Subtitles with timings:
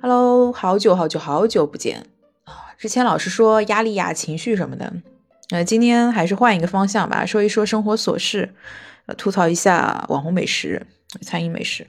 [0.00, 2.06] Hello，好久好久好久不见
[2.44, 2.70] 啊！
[2.78, 4.92] 之前老是说压力呀、情绪什么的，
[5.50, 8.54] 呃，今天还是换一个方向吧，说一说生活琐事，
[9.06, 10.86] 呃，吐槽一下网红美食、
[11.22, 11.84] 餐饮美食，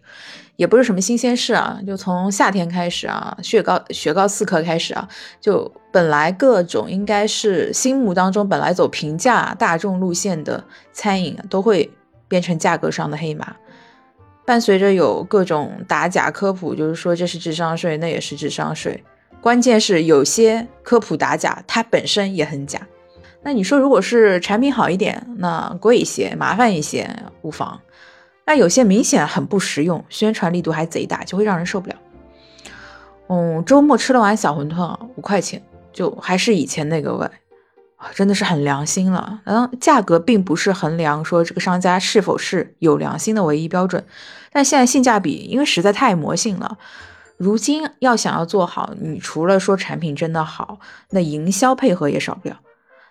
[0.55, 1.79] 也不是什么新鲜事啊。
[1.85, 5.07] 就从夏天开始啊，雪糕雪糕刺客开始啊，
[5.39, 11.91] 就本来各种应该是心目当中本来走平价大众路线的餐饮，都会
[12.27, 13.55] 变成价格上的黑马。
[14.49, 19.03] 伴随着有各种打假科普，就是说这是智商税，那也是智商税。
[19.39, 22.81] 关键是有些科普打假，它本身也很假。
[23.43, 27.07] 那你说，如果是产品好一点，那贵一些，麻烦一些
[27.43, 27.79] 无妨。
[28.47, 31.95] 那有些明显很不实用，宣传力度还贼大，就会让人受不了。
[33.27, 35.61] 嗯，周末吃了碗小馄饨，五块钱，
[35.93, 37.29] 就还是以前那个味。
[38.13, 44.05] 真的是很良心了，嗯，价格并不是衡量说这个商家是否是有良心的唯一标准，
[44.53, 46.77] 但现在性价比因为实在太魔性了，
[47.35, 52.61] 如今要想要做好，你除了说产品真的好，那营销配合也少不了，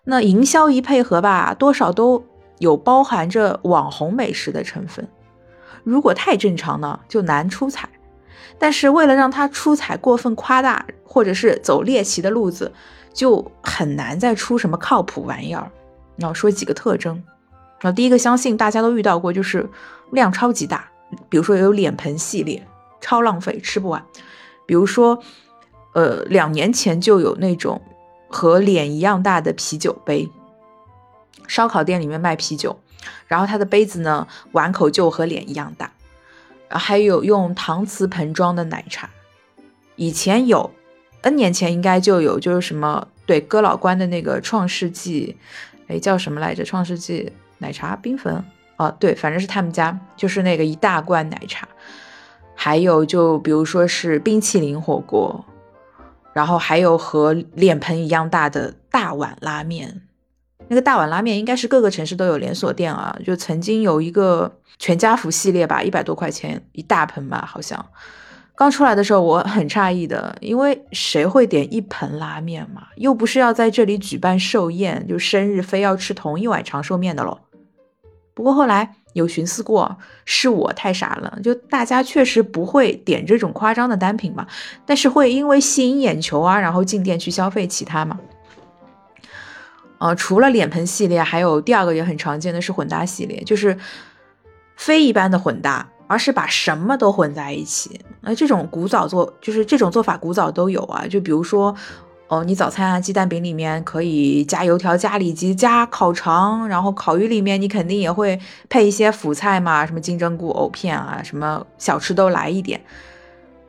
[0.04, 2.24] 那营销一配合吧，多少都
[2.58, 5.06] 有包含着网红美食的成分，
[5.84, 7.86] 如果太正常呢，就难出彩，
[8.58, 12.72] 但是为了让它出彩，过分夸大或者是走猎奇的路子。
[13.18, 15.68] 就很难再出什么靠谱玩意儿。
[16.14, 17.20] 那我说几个特征。
[17.80, 19.68] 那第一个，相信大家都遇到过，就是
[20.12, 20.88] 量超级大。
[21.28, 22.64] 比如说有脸盆系列，
[23.00, 24.00] 超浪费，吃不完。
[24.66, 25.20] 比如说，
[25.94, 27.82] 呃，两年前就有那种
[28.28, 30.30] 和脸一样大的啤酒杯，
[31.48, 32.78] 烧烤店里面卖啤酒，
[33.26, 35.90] 然后它的杯子呢，碗口就和脸一样大。
[36.68, 39.10] 还有用搪瓷盆装的奶茶，
[39.96, 40.70] 以前有。
[41.22, 45.36] N 年前应该就有，就是什么对哥老关的那个创世纪，
[45.88, 46.64] 哎叫什么来着？
[46.64, 48.44] 创世纪奶茶冰粉
[48.76, 51.68] 啊，对，反正是他们家，就是那个一大罐奶茶。
[52.54, 55.44] 还有就比如说是冰淇淋火锅，
[56.32, 60.02] 然后还有和脸盆一样大的大碗拉面，
[60.68, 67.84] 那个大碗拉面应该是各个城市都有连锁店啊，就曾经有一个全家福系列吧，一百多块钱一大盆吧，好像。
[68.58, 72.88] 刚出来的时候我很诧异的，因为谁会点一盆拉面嘛？
[72.96, 77.38] 又不是要在这里举办寿宴，就生日非要吃同一碗长寿面的喽。
[78.34, 84.44] 不过后来有寻思过，是我太傻了，就大家确实不会点这种夸张的单品嘛，
[84.84, 88.18] 但是会因为吸引眼球啊，然后进店去消费其他嘛。
[89.98, 93.78] 呃，除了脸盆系列，还有第二个也很常见的是混搭系列，就是
[94.74, 95.88] 非一般的混搭。
[96.08, 101.72] 而是把什么都混在一起，那这种古早做就是这种做法古早都有啊，就比如说，
[102.28, 112.80] 哦，你早餐啊鸡蛋饼里面可以加油条、加里脊、加烤肠，然后烤鱼里面你肯定也会配一些辅菜嘛，什么金针菇、藕片啊，什么小吃都来一点，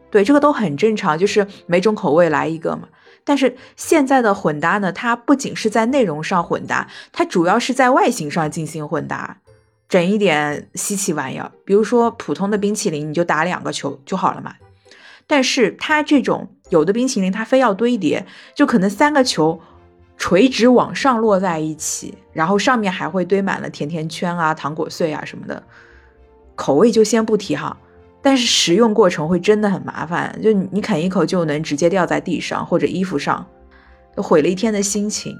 [0.09, 2.88] 对，这个都很正常，就是每种口味来一个嘛。
[3.25, 9.38] 但是现在的混搭呢，它不仅是在内容上混搭，它主要是在外形上进行混搭。
[9.89, 14.53] 整一点稀奇玩意儿，比如说普通的冰淇淋，你就打两个球就好了嘛。
[15.25, 19.59] 但是它这种有的冰淇淋，它非要堆叠，就可能三个球
[20.16, 25.63] 垂直往上落在一起，然后上面还会堆满了甜甜圈啊、糖果碎啊什么的。
[26.56, 27.75] 口味就先不提哈，
[28.21, 33.44] 但是食用过程会真的很麻烦，就你啃一口就能直接掉在地上或者衣服上，
[34.17, 35.35] 毁了一天的心情。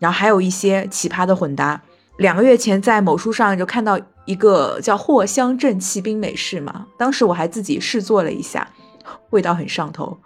[0.00, 1.80] 然后还有一些奇葩的混搭。
[2.18, 8.68] 两个月前，在某书上就看到一个叫藿香正气冰美式嘛，当时我还自己试做了一下，
[9.30, 10.18] 味道很上头。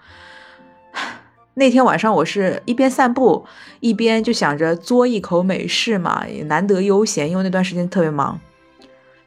[1.54, 3.44] 那天晚上我是一边散步，
[3.80, 8.40] 一边就想着嘬一口美式嘛，也难得悠闲，因为那段时间特别忙。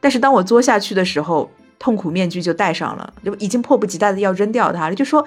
[0.00, 5.24] 但是当我嘬下去的时候，痛苦面具就戴上了，就已经迫不及待的要扔掉它了，就说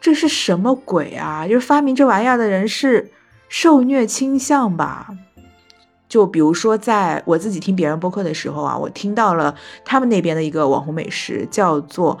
[0.00, 1.48] 这是什么鬼啊？
[1.48, 3.10] 就是发明这玩意儿的人是
[3.48, 5.08] 受虐倾向吧？
[6.10, 9.54] 就比如说，在我自己听别人播客的时候啊，我听到了
[9.84, 12.18] 他们那边的一个网红美食，叫做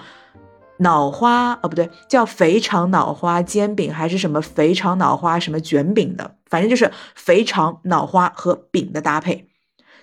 [0.78, 9.48] 脑花，哦不对，叫肥肠脑花煎饼，还是什么肥肠脑花什么卷饼的，反正就是肥肠脑花和饼的搭配，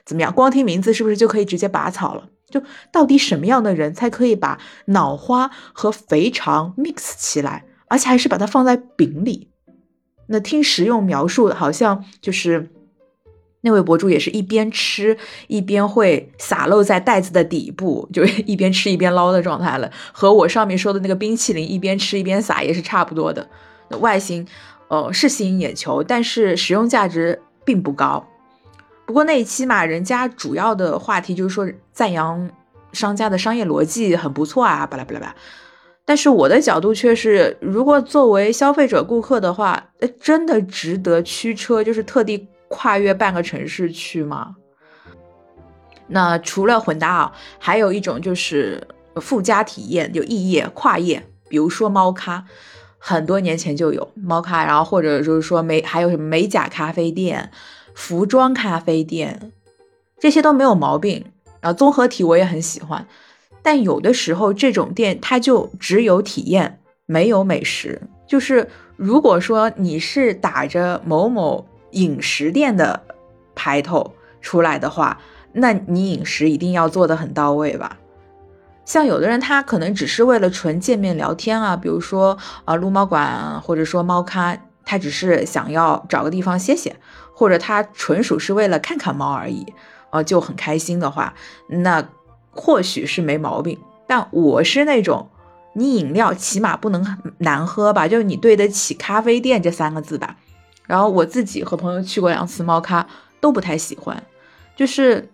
[0.05, 0.33] 怎么样？
[0.33, 2.27] 光听名字是不是就可以直接拔草了？
[2.51, 2.61] 就
[2.91, 9.49] 到底什么样的人才可以把脑花和肥肠 mix 起来，而且还是把它放在饼里？
[10.27, 12.73] 那听食用描述，好像就是。
[13.61, 15.17] 那位博主也是一边吃
[15.47, 23.47] 一边会洒漏在袋子的底部，就 一边吃一边捞的状态了，和我上面说的那个冰淇淋一边吃一边撒也是差不多的。
[23.99, 24.45] 外形，
[24.89, 28.27] 呃，是吸引眼球，但是实用价值并不高。
[29.05, 32.49] 不过那一期嘛，人家主要的话题就是说赞扬
[32.91, 35.35] 商家的商业逻辑很不错啊，巴拉巴拉巴拉。
[36.03, 44.55] 但是我的角度却是，如果作为消费者顾客的话，真的值得驱车，就是特地跨越半个城市去吗？
[46.07, 52.45] 那除了混搭啊，还有一种就是附加体验，就异业跨业，比如说猫咖，
[52.97, 57.51] 很多年前就有猫咖，然后或者就是说美还有什么美甲咖啡店、
[57.93, 59.51] 服装咖啡店，
[60.19, 61.25] 这些都没有毛病。
[61.59, 63.05] 然后综合体我也很喜欢。
[63.61, 68.01] 但有的时候，这种店它就只有体验，没有美食。
[68.25, 73.03] 就是如果说你是打着某某饮食店的
[73.55, 75.19] 牌头出来的话，
[75.53, 77.97] 那你饮食一定要做的很到位吧？
[78.85, 86.95] 像有的人他可能只是为了纯见面聊天啊，比如说啊撸猫馆或者说猫咖，他只是想要找个地方歇歇，
[87.33, 89.65] 或者他纯属是为了看看猫而已，
[90.09, 91.33] 啊就很开心的话，
[91.69, 92.07] 那。
[92.59, 95.29] 或许是没毛病，但我是那种，
[95.73, 97.05] 你饮料起码不能
[97.37, 100.37] 难喝吧，就是你对得起咖啡店这三个字吧。
[100.87, 103.05] 然后我自己和朋友去过两次猫咖，
[103.39, 104.23] 都不太喜欢，
[104.75, 105.29] 就是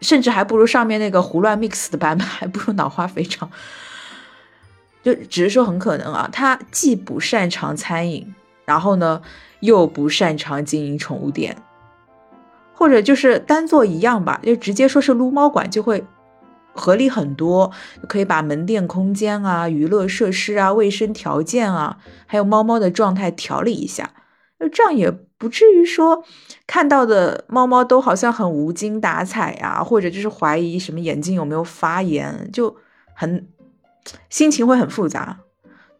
[0.00, 3.50] 甚至还不如上面那个胡乱 mix 的版本， 还不如脑花肥肠。
[5.02, 8.34] 就只是说很可能啊，他既不擅长餐饮，
[8.64, 9.22] 然后呢
[9.60, 11.56] 又不擅长经营宠物店，
[12.74, 16.04] 或者就是单做一样吧，就直接说是撸猫馆就会。
[16.78, 17.72] 合理很多，
[18.06, 21.96] 可以把门店空间啊、娱乐设施啊、卫生条件啊，
[22.26, 24.10] 还有猫猫的状态调理一下，
[24.58, 26.24] 那这样也不至于说
[26.66, 32.76] 看到的猫猫都好像很无精打采啊，或者就是怀疑什么眼睛有没有发炎，就
[33.14, 33.48] 很
[34.30, 35.40] 心情会很复杂。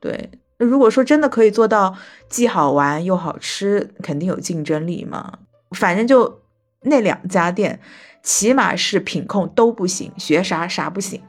[0.00, 1.96] 对，那如果说真的可以做到
[2.28, 5.38] 既好玩又好吃，肯定有竞争力嘛。
[5.72, 6.42] 反正就
[6.82, 7.80] 那两家店。
[8.22, 11.22] 起码是品控都不行，学啥啥不行。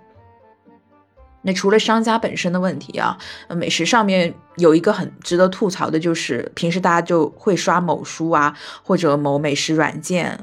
[1.48, 3.18] 那除了商家本身的问题啊，
[3.56, 8.54] 美食上面有一个很值得吐槽的，就是平时大家就会刷某书啊，
[8.84, 10.38] 或者某美食软件，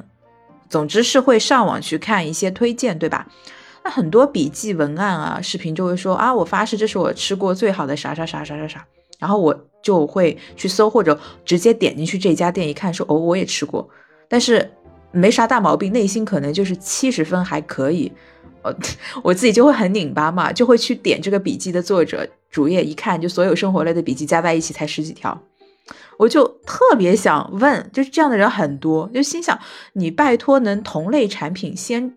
[0.71, 3.27] 总之是会上网去看一些推荐，对吧？
[3.85, 8.87] 那很多笔记文案啊、视频就会说啊，我发誓这是我吃过最好的啥啥啥啥啥啥，
[9.19, 13.87] 然后我就会去搜或者直接点进去这家店一看，说哦，我也吃过，
[14.27, 14.71] 但是。
[15.17, 18.13] 没啥大毛病，内心可能就是七十分还可以，
[18.65, 18.75] 呃，
[19.23, 25.39] 我自己就会很拧巴嘛，就会去点这个笔记的作者主页一看，就所有生活类的笔记加在一起才十几条，
[26.17, 29.59] 我就特别想问，就是这样的人很多，就心想
[29.93, 32.15] 你拜托能同类产品先，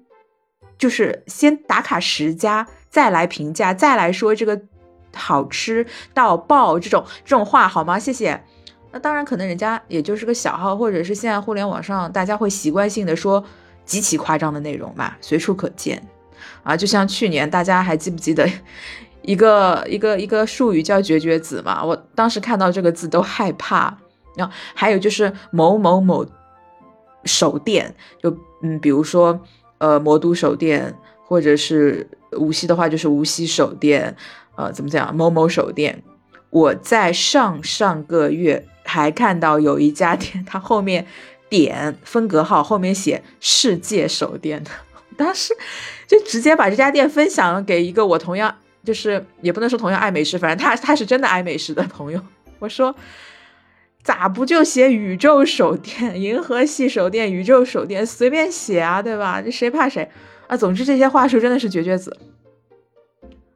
[0.77, 4.59] 就是先打卡十家，再来评价，再来说这个
[5.13, 7.99] 好吃到爆这种这种话好吗？
[7.99, 8.41] 谢谢。
[8.89, 13.43] 那当然，可能人家也就是个小号，或者是现在互联网上大家会习惯性的说
[13.83, 16.01] 极其夸张的内容嘛，随处可见
[16.67, 16.75] 啊。
[16.75, 18.47] 就像去年大家还记不记得
[19.23, 21.83] 一个一个一个术语叫“绝绝子”嘛？
[21.83, 23.97] 我当时看到这个字都害怕。
[24.35, 26.25] 然后还有就是某某某
[27.23, 28.29] 手电，就
[28.61, 29.39] 嗯，比如说
[29.77, 30.93] 呃魔都手电，
[31.25, 34.15] 或者是无锡的话就是无锡手电，
[34.55, 35.15] 呃，怎么讲？
[35.15, 36.03] 某某手电。
[36.49, 38.65] 我在上上个月。
[38.89, 41.05] 还看到有一家店，它后面
[41.49, 44.71] 点分隔号，后面写“世界手电”的，
[45.17, 45.53] 当时
[46.07, 52.21] 就直接把这家店分享给一个我同样就是也不能说同样爱美食，反正他他是真的爱美食的朋友。
[52.59, 52.95] 我说
[54.03, 59.41] 咋不就写“宇宙手店”、“银河系手店”、“宇宙手店”，随便写啊，对吧？
[59.41, 60.09] 这谁怕谁
[60.47, 60.55] 啊？
[60.55, 62.17] 总之这些话术真的是绝绝子。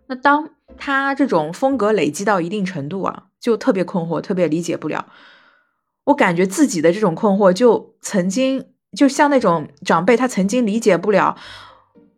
[0.08, 3.28] 那当他这种风格累积到一定程度啊。
[3.42, 5.08] 就特别困惑，特别理解不了。
[6.04, 11.38] 我感觉自己的这种困惑，就曾经就像那种长辈，他曾经理解不了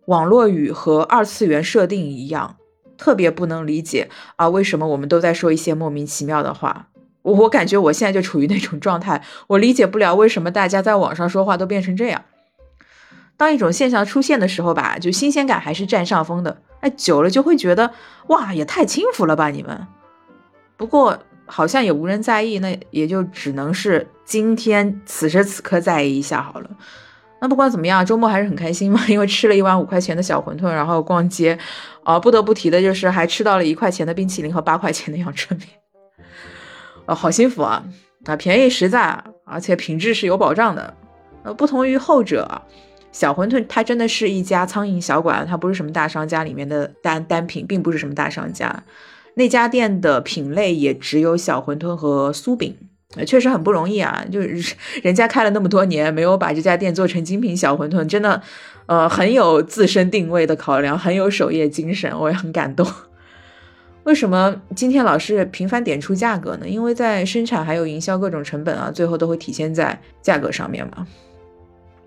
[0.06, 2.56] 网络语和二次元设定一样，
[2.98, 6.88] 特别不能理解啊，为什么我们都在说一些莫名其妙的话？
[7.22, 12.24] 我感觉我现在就处于那种状态，我理解不了为什么大家在网上说话都变成这样。
[13.38, 16.62] 当一种现象出现的时候吧，就新鲜感还是占上风的。
[16.82, 17.94] 哎，久了就会觉得
[18.27, 19.88] 哇，也太轻浮了吧，你们。
[20.75, 21.20] 不过
[21.53, 26.69] 好像也无人在意，那也就只能是今天此时此刻在意一下好了。
[27.39, 31.55] 那不管怎么样，周末还是很开心嘛，因为吃了一碗五块钱的小馄饨，然后逛街，
[32.03, 35.69] 啊，不得不提的就是还吃到了一块钱的冰淇淋和八块钱的阳春面，
[37.05, 37.83] 啊，好幸福啊！
[38.25, 40.91] 啊，便宜实在，而且品质是有保障的。
[41.43, 42.62] 呃，不同于后者，
[43.12, 48.83] 小馄饨它真的是一家苍蝇小馆，它不是什么大商家里面的单单品，并不是什么大商家。
[49.36, 52.75] 那家店的品类也只有小馄饨和酥饼，
[53.25, 54.24] 确实很不容易啊！
[54.32, 58.42] 就是 人家开了那么多年，没有把这家店做成精品小馄饨，真的，
[58.86, 62.88] 呃，很有自身定位的考量，很有守业精神，我也很感动。
[64.04, 66.68] 为什么今天老是频繁点出价格呢？
[66.68, 71.08] 因为在生产还有营销各种成本啊，最后都会体现在价格上面嘛。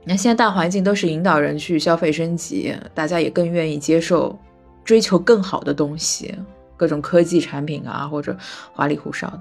[0.04, 4.38] 那现在大环境都是引导人去消费升级，大家也更愿意接受
[4.84, 6.34] 追求更好的东西，
[6.76, 8.36] 各种科技产品啊，或者
[8.72, 9.40] 花里胡哨的。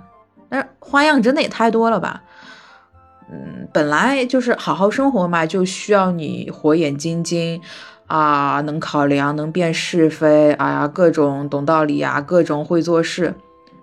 [0.49, 2.23] 但是花样真的也太多了吧？
[3.31, 7.61] 嗯，本来就是好好生活嘛，就需要你火眼金睛。
[8.07, 13.33] 啊，能考量，能辨是非，哎呀，各种懂道理啊，各种会做事。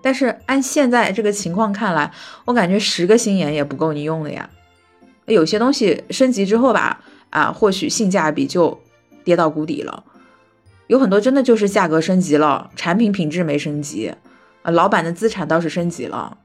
[0.01, 2.09] 但是按现在这个情况看来，
[2.45, 4.49] 我感觉十个心眼也不够你用的呀。
[5.27, 8.81] 有些东西升级之后吧，啊，或许性价比就
[9.25, 10.05] 跌到谷底了。
[10.93, 14.13] 有很多真的就是价格升级了，产品品质没升级，
[14.61, 16.37] 啊，老板的资产倒是升级了，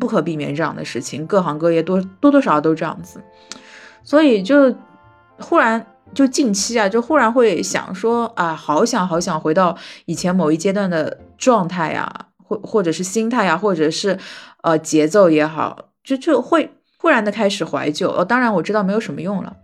[0.00, 3.20] 不可避免这样的事情，各行各业多多多少少都这样子。
[4.02, 4.74] 所以就
[5.38, 5.86] 忽然。
[6.14, 14.18] 就近期啊，就忽然会想说啊，好想好想回到以前某一阶段的状态呀，或或者是心态呀，或者是
[14.62, 18.10] 呃节奏也好，就就会忽然的开始怀旧。
[18.10, 19.56] 呃，当然我知道没有什么用了。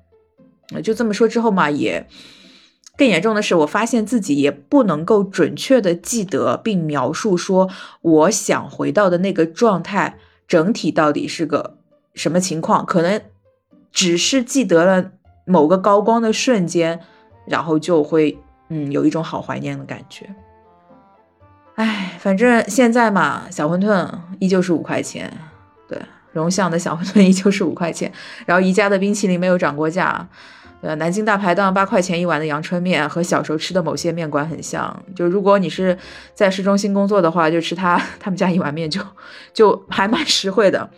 [0.83, 2.09] 就这么说之后嘛，也
[2.99, 7.71] 更严重的是，我发现自己也不能够准确的记得并描述说
[8.02, 11.78] 我想回到的那个状态整体到底是个
[12.12, 13.23] 什么情况，可能
[13.90, 15.12] 只是记得了。
[15.50, 17.00] 某个高光的瞬间，
[17.47, 18.38] 然后就会
[18.69, 20.28] 嗯有一种好怀念的感觉。
[21.76, 24.07] 哎，反正现在嘛，小馄饨
[24.40, 25.33] 依旧是五块钱，
[25.88, 25.99] 对，
[26.33, 28.12] 荣巷的小馄饨依旧是五块钱。
[28.45, 30.28] 然后宜家的冰淇淋没有涨过价，
[30.80, 35.04] 呃，南京大排档八块钱一碗的阳春面和小时候吃的某些面馆很像。
[35.16, 35.99] 就如果你是
[36.35, 39.00] 在市中心工作的话，就吃他 他们家一碗面就
[39.52, 40.88] 就还蛮实惠的。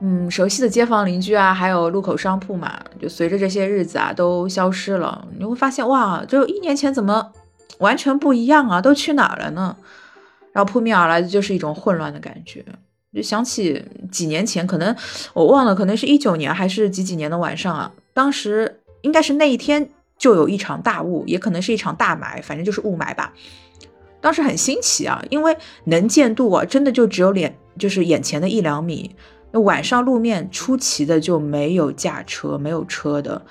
[0.00, 5.28] 嗯，熟悉的街坊邻居啊，还有路口商铺嘛，就随着这些日子啊都消失了。
[5.38, 7.30] 你会发现，哇，就一年前怎么
[7.80, 8.80] 完全不一样啊？
[8.80, 9.76] 都去哪儿了呢？
[10.52, 12.64] 然后扑面而来的就是一种混乱的感觉。
[13.14, 14.94] 就想起几年前，可能
[15.34, 17.92] 我忘了，可能是一九年还是几几年的晚上啊？
[18.14, 23.32] 当时应该是那一天就有一场大雾，也可能是一场大霾，反正就是雾霾吧。
[24.20, 29.10] 当时很新奇啊，因为能见度啊，真的就只有脸，就是眼前的一两米。
[29.50, 33.42] 那晚上路面出奇的就没有驾车，没有车的，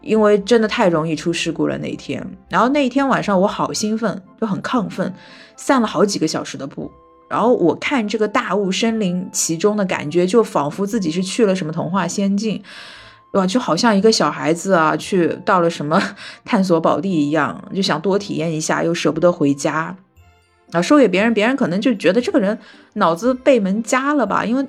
[0.00, 2.24] 因为真的太容易出事故了那一天。
[2.48, 5.12] 然后那一天晚上我好兴奋，就很亢奋，
[5.56, 6.88] 散了好几个小时的步。
[7.30, 12.60] 然后我看这个大雾身临其中的感觉，就仿佛自己是去了什么童话仙境，
[13.34, 13.46] 哇？
[13.46, 16.02] 就好像一个小孩子啊，去到了什么
[16.44, 19.96] 探索宝地一样，就想多体验一下，又舍不得回家。
[20.72, 22.58] 啊，说给别人，别人可能就觉得这个人
[22.94, 24.66] 脑子被门夹了吧，因为。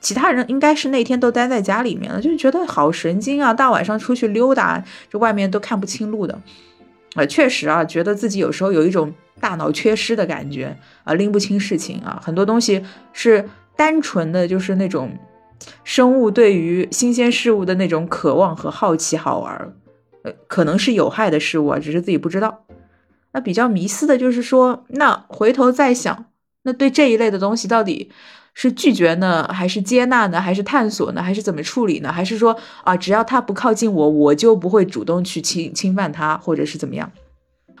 [0.00, 3.54] 其他人应该是那天都待在家里面了，就觉得好神经啊！
[3.54, 6.38] 大晚上出去溜达，这外面都看不清路的，
[7.14, 15.16] 啊，确实啊，觉得自己有时候有一种大脑缺失的感觉啊，拎不清事情啊，很多东西是单纯的就是那种
[15.82, 19.74] 生物对于新鲜事物的那种渴望和好奇好玩，
[20.22, 22.64] 呃，可能是有害的事物啊，只是自己不知道。
[23.32, 26.26] 那比较迷思的就是说，那回头再想，
[26.62, 28.10] 那对这一类的东西到底？
[28.54, 32.12] 是拒绝呢，还是接纳呢，还是探索呢，还是怎么处理呢？
[32.12, 37.10] 还是说啊，只要他不靠近我，我就不会主动去侵侵犯他，或者是怎么样？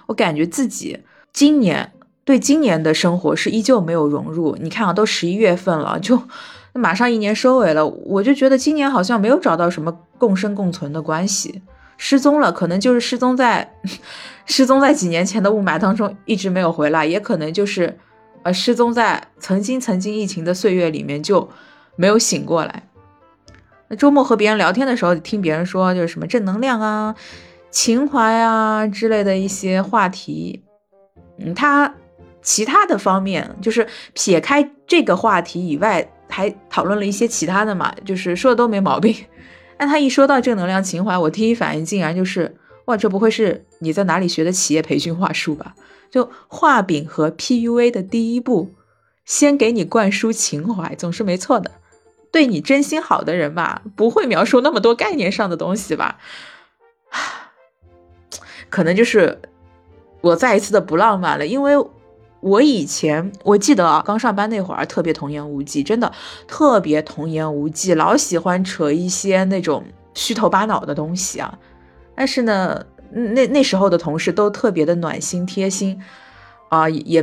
[0.06, 0.98] 我感觉自己
[1.32, 1.92] 今年
[2.24, 4.56] 对今年的生活是依旧没有融入。
[4.60, 6.20] 你看啊，都十一月份了，就
[6.72, 11.62] 马上一年收尾了，我就觉得今年好像没有找到什么共生共存的关系，
[11.96, 13.72] 失踪了，可能就是失踪在
[14.44, 17.96] 失踪在几年前的雾霾当中，一直没有回来，也可能就是。
[18.44, 21.50] 而失踪在曾经曾经疫情的岁月里面就
[21.96, 22.88] 没有醒过来。
[23.88, 27.14] 那周末和别人聊天的时候，听别人说就是什么正能量啊、
[27.70, 30.62] 情怀啊之类的一些话题。
[31.38, 31.92] 嗯，他
[32.42, 39.14] 其他的方面就是撇开这个话题以外，还讨论了一些其他的嘛，就是说的都没毛病。
[39.76, 45.74] 但他一说到正能量情怀，我第一反应竟然就是哇，这不会是你在哪里学的企业培训话术吧？
[46.14, 48.70] 就画饼和 PUA 的第一步，
[49.24, 51.72] 先给你灌输情怀，总是没错的。
[52.30, 56.20] 对你真心好的人吧，不会描述那么多概念上的东西吧？
[58.70, 59.40] 可能就是
[60.20, 61.72] 我再一次的不浪漫了，因为
[62.38, 66.12] 我以前我记得啊，刚上班那会儿特别童言无忌，真的
[66.46, 71.58] 特别童言无忌，老喜欢扯一些那种虚头巴脑的东西啊。
[72.14, 72.86] 但是呢。
[73.14, 76.00] 那那时候的同事都特别的暖心贴心，
[76.68, 77.22] 啊，也，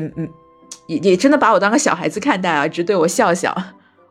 [0.87, 3.55] 也也真的把我当个小孩子看待啊，只对我笑笑，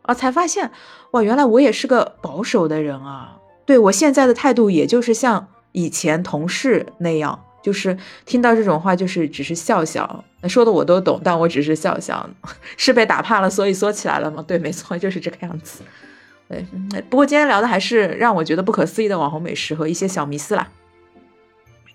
[0.03, 0.69] 啊，才发现
[1.11, 10.23] 哇，原来我也是个保守的人啊，对我现在的态度也就是像以前同事那样就是听到这种话，就是只是笑笑。
[10.49, 12.27] 说的我都懂，但我只是笑笑，
[12.77, 14.43] 是被打怕了，所以缩起来了吗？
[14.47, 15.83] 对，没错，就是这个样子。
[16.49, 16.65] 对，
[17.09, 20.67] 不过今天聊的还是让我觉得不可思议的网红美食和一些小迷思啦。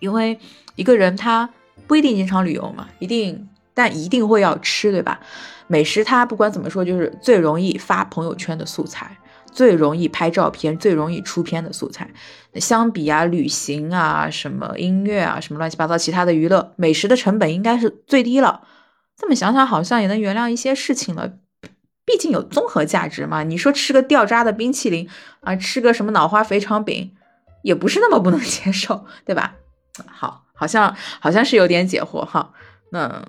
[0.00, 0.38] 因为
[0.74, 1.48] 一个人他
[1.86, 5.20] 不一定经常旅游嘛，一定但一定会要吃，对吧？
[5.66, 9.16] 美食它不管怎么说，就是最容易发朋友圈的素材。
[9.52, 12.10] 最容易拍照片、最容易出片的素材，
[12.56, 18.60] 相比啊，旅行啊，什么音乐啊，什么乱七八糟其他的娱乐，美食的成本应该是最低了。
[19.16, 21.32] 这么想想，好像也能原谅一些事情了。
[22.04, 23.44] 毕竟有综合价值嘛。
[23.44, 25.08] 你说吃个掉渣的冰淇淋
[25.40, 27.12] 啊，吃个什么脑花肥肠饼，
[27.62, 29.54] 也不是那么不能 接受，对吧？
[30.06, 32.52] 好，好像好像是有点解惑哈。
[32.90, 33.24] 那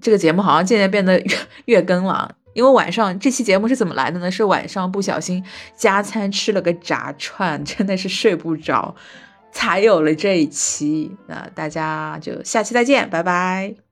[0.00, 1.36] 这个节目好像渐渐变得越
[1.66, 2.34] 越更了。
[2.54, 4.30] 因为晚上这期节目是怎么来的呢？
[4.30, 5.42] 是晚上不小心
[5.74, 8.94] 加餐吃了个炸串，真的是睡不着，
[9.50, 11.16] 才有了这一期。
[11.28, 13.91] 那大家就下期再见，拜拜。